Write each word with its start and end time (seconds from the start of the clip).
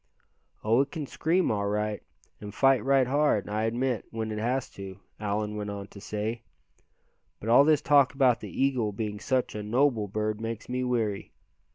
"Oh! 0.63 0.81
it 0.81 0.89
can 0.89 1.05
scream, 1.05 1.51
all 1.51 1.67
right, 1.67 2.01
and 2.39 2.51
fight 2.55 2.83
right 2.83 3.05
hard, 3.05 3.47
I 3.47 3.65
admit, 3.65 4.05
when 4.09 4.31
it 4.31 4.39
has 4.39 4.67
to," 4.71 4.99
Allan 5.19 5.55
went 5.57 5.69
on 5.69 5.89
to 5.89 6.01
say, 6.01 6.41
"but 7.39 7.49
all 7.49 7.63
this 7.63 7.83
talk 7.83 8.11
about 8.15 8.39
the 8.39 8.49
eagle 8.49 8.91
being 8.93 9.19
such 9.19 9.53
a 9.53 9.61
noble 9.61 10.07
bird 10.07 10.41
makes 10.41 10.67
me 10.67 10.83
weary. 10.83 11.33